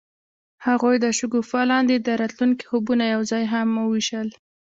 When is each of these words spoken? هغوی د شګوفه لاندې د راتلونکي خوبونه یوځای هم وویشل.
هغوی 0.65 0.95
د 1.01 1.05
شګوفه 1.17 1.61
لاندې 1.71 1.95
د 1.99 2.09
راتلونکي 2.21 2.63
خوبونه 2.69 3.03
یوځای 3.15 3.43
هم 3.53 3.69
وویشل. 3.83 4.27